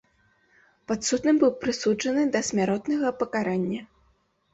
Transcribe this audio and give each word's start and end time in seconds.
Падсудны 0.91 1.33
быў 1.43 1.51
прысуджаны 1.65 2.23
да 2.37 2.41
смяротнага 2.47 3.13
пакарання. 3.21 3.81